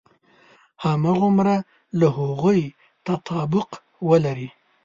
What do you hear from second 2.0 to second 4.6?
هغوی تطابق ولري.